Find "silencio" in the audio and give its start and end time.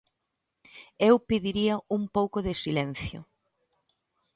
2.63-3.19